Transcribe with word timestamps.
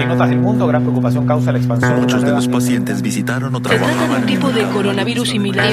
En 0.00 0.10
otras 0.10 0.30
del 0.30 0.38
mundo, 0.38 0.66
gran 0.66 0.82
preocupación 0.82 1.26
causa 1.26 1.52
la 1.52 1.58
expansión. 1.58 2.00
Muchos 2.00 2.22
de 2.22 2.30
los 2.30 2.48
pacientes 2.48 3.02
visitaron 3.02 3.54
o 3.54 3.58
Se 3.58 3.78
trata 3.78 4.08
de 4.08 4.14
un 4.14 4.26
tipo 4.26 4.50
de 4.50 4.64
coronavirus 4.64 5.28
similar. 5.28 5.66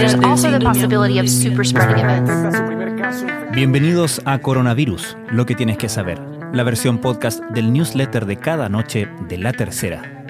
Bienvenidos 3.54 4.22
a 4.26 4.40
Coronavirus, 4.40 5.18
lo 5.30 5.46
que 5.46 5.56
tienes 5.56 5.78
que 5.78 5.90
saber, 5.90 6.20
la 6.54 6.64
versión 6.64 7.00
podcast 7.00 7.42
del 7.54 7.74
newsletter 7.74 8.26
de 8.26 8.38
cada 8.38 8.70
noche 8.70 9.10
de 9.28 9.38
La 9.38 9.52
Tercera, 9.52 10.26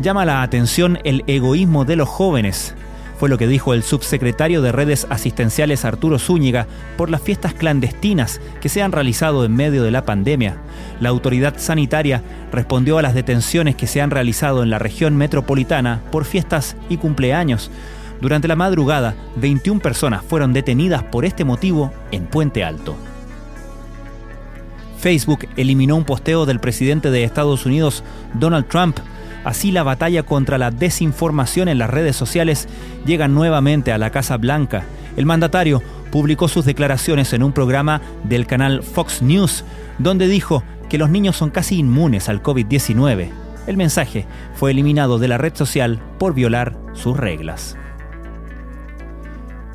Llama 0.00 0.24
la 0.24 0.42
atención 0.42 0.98
el 1.04 1.22
egoísmo 1.26 1.84
de 1.84 1.96
los 1.96 2.08
jóvenes, 2.08 2.74
fue 3.20 3.28
lo 3.28 3.36
que 3.36 3.46
dijo 3.46 3.74
el 3.74 3.82
subsecretario 3.82 4.62
de 4.62 4.72
redes 4.72 5.06
asistenciales 5.10 5.84
Arturo 5.84 6.18
Zúñiga 6.18 6.66
por 6.96 7.10
las 7.10 7.20
fiestas 7.20 7.52
clandestinas 7.52 8.40
que 8.62 8.70
se 8.70 8.80
han 8.80 8.92
realizado 8.92 9.44
en 9.44 9.54
medio 9.54 9.82
de 9.82 9.90
la 9.90 10.06
pandemia. 10.06 10.56
La 11.00 11.10
autoridad 11.10 11.58
sanitaria 11.58 12.22
respondió 12.50 12.96
a 12.96 13.02
las 13.02 13.12
detenciones 13.12 13.76
que 13.76 13.86
se 13.86 14.00
han 14.00 14.10
realizado 14.10 14.62
en 14.62 14.70
la 14.70 14.78
región 14.78 15.16
metropolitana 15.18 16.00
por 16.10 16.24
fiestas 16.24 16.78
y 16.88 16.96
cumpleaños. 16.96 17.70
Durante 18.22 18.48
la 18.48 18.56
madrugada, 18.56 19.14
21 19.36 19.82
personas 19.82 20.24
fueron 20.24 20.54
detenidas 20.54 21.02
por 21.02 21.26
este 21.26 21.44
motivo 21.44 21.92
en 22.12 22.24
Puente 22.24 22.64
Alto. 22.64 22.96
Facebook 24.98 25.46
eliminó 25.58 25.94
un 25.94 26.04
posteo 26.04 26.46
del 26.46 26.58
presidente 26.58 27.10
de 27.10 27.24
Estados 27.24 27.66
Unidos, 27.66 28.02
Donald 28.32 28.66
Trump, 28.68 28.98
Así 29.44 29.72
la 29.72 29.82
batalla 29.82 30.22
contra 30.22 30.58
la 30.58 30.70
desinformación 30.70 31.68
en 31.68 31.78
las 31.78 31.90
redes 31.90 32.16
sociales 32.16 32.68
llega 33.06 33.26
nuevamente 33.28 33.92
a 33.92 33.98
la 33.98 34.10
Casa 34.10 34.36
Blanca. 34.36 34.84
El 35.16 35.26
mandatario 35.26 35.82
publicó 36.12 36.48
sus 36.48 36.64
declaraciones 36.64 37.32
en 37.32 37.42
un 37.42 37.52
programa 37.52 38.02
del 38.24 38.46
canal 38.46 38.82
Fox 38.82 39.22
News, 39.22 39.64
donde 39.98 40.28
dijo 40.28 40.62
que 40.88 40.98
los 40.98 41.08
niños 41.08 41.36
son 41.36 41.50
casi 41.50 41.78
inmunes 41.78 42.28
al 42.28 42.42
COVID-19. 42.42 43.30
El 43.66 43.76
mensaje 43.76 44.26
fue 44.54 44.72
eliminado 44.72 45.18
de 45.18 45.28
la 45.28 45.38
red 45.38 45.54
social 45.54 46.00
por 46.18 46.34
violar 46.34 46.76
sus 46.92 47.16
reglas. 47.16 47.76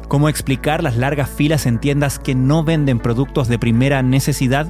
¿Cómo 0.07 0.29
explicar 0.29 0.83
las 0.83 0.97
largas 0.97 1.29
filas 1.29 1.65
en 1.65 1.79
tiendas 1.79 2.19
que 2.19 2.35
no 2.35 2.63
venden 2.63 2.99
productos 2.99 3.47
de 3.47 3.57
primera 3.57 4.03
necesidad? 4.03 4.67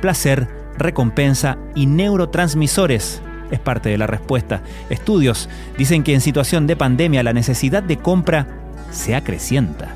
Placer, 0.00 0.48
recompensa 0.78 1.58
y 1.74 1.84
neurotransmisores 1.84 3.22
es 3.50 3.58
parte 3.58 3.88
de 3.88 3.98
la 3.98 4.06
respuesta. 4.06 4.62
Estudios 4.88 5.48
dicen 5.76 6.02
que 6.02 6.14
en 6.14 6.20
situación 6.20 6.66
de 6.66 6.76
pandemia 6.76 7.22
la 7.22 7.32
necesidad 7.32 7.82
de 7.82 7.98
compra 7.98 8.46
se 8.90 9.14
acrecienta. 9.14 9.94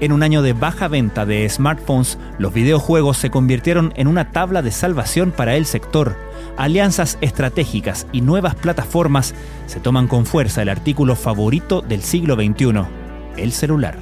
En 0.00 0.12
un 0.12 0.22
año 0.22 0.42
de 0.42 0.52
baja 0.52 0.88
venta 0.88 1.24
de 1.24 1.48
smartphones, 1.48 2.18
los 2.38 2.52
videojuegos 2.52 3.16
se 3.16 3.30
convirtieron 3.30 3.92
en 3.96 4.08
una 4.08 4.32
tabla 4.32 4.60
de 4.60 4.72
salvación 4.72 5.30
para 5.30 5.54
el 5.54 5.66
sector. 5.66 6.16
Alianzas 6.56 7.16
estratégicas 7.20 8.06
y 8.12 8.20
nuevas 8.20 8.54
plataformas 8.54 9.34
se 9.66 9.80
toman 9.80 10.08
con 10.08 10.26
fuerza 10.26 10.62
el 10.62 10.68
artículo 10.68 11.16
favorito 11.16 11.80
del 11.80 12.02
siglo 12.02 12.34
XXI, 12.34 12.84
el 13.36 13.52
celular. 13.52 13.96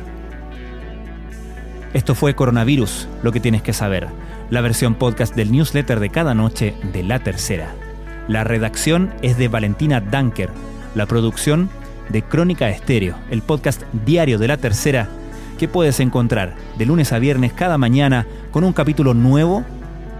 Esto 1.92 2.14
fue 2.14 2.34
Coronavirus, 2.34 3.06
lo 3.22 3.30
que 3.30 3.40
tienes 3.40 3.60
que 3.60 3.74
saber, 3.74 4.08
la 4.52 4.60
versión 4.60 4.96
podcast 4.96 5.34
del 5.34 5.50
newsletter 5.50 5.98
de 5.98 6.10
cada 6.10 6.34
noche 6.34 6.74
de 6.92 7.02
La 7.02 7.20
Tercera. 7.20 7.74
La 8.28 8.44
redacción 8.44 9.14
es 9.22 9.38
de 9.38 9.48
Valentina 9.48 10.02
Danker, 10.02 10.50
la 10.94 11.06
producción 11.06 11.70
de 12.10 12.20
Crónica 12.20 12.68
Estéreo, 12.68 13.16
el 13.30 13.40
podcast 13.40 13.82
diario 14.04 14.38
de 14.38 14.48
La 14.48 14.58
Tercera 14.58 15.08
que 15.58 15.68
puedes 15.68 16.00
encontrar 16.00 16.54
de 16.76 16.84
lunes 16.84 17.14
a 17.14 17.18
viernes 17.18 17.54
cada 17.54 17.78
mañana 17.78 18.26
con 18.50 18.62
un 18.62 18.74
capítulo 18.74 19.14
nuevo 19.14 19.64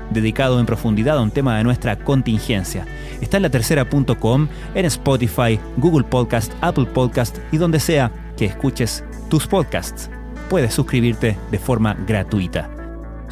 dedicado 0.09 0.60
en 0.60 0.65
profundidad 0.65 1.19
a 1.19 1.22
un 1.22 1.31
tema 1.31 1.59
de 1.59 1.65
nuestra 1.65 1.97
contingencia. 1.97 2.87
Está 3.21 3.37
en 3.37 3.42
latercera.com, 3.42 4.48
en 4.75 4.87
Spotify, 4.87 5.60
Google 5.76 6.04
Podcast, 6.04 6.54
Apple 6.62 6.87
Podcast 6.87 7.37
y 7.53 7.59
donde 7.59 7.81
sea 7.81 8.10
que 8.38 8.47
escuches 8.47 9.04
tus 9.28 9.47
podcasts 9.47 10.09
puedes 10.48 10.72
suscribirte 10.72 11.37
de 11.50 11.59
forma 11.59 11.94
gratuita. 12.06 12.81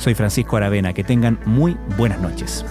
Soy 0.00 0.14
Francisco 0.14 0.56
Aravena, 0.56 0.94
que 0.94 1.04
tengan 1.04 1.38
muy 1.44 1.76
buenas 1.98 2.18
noches. 2.22 2.64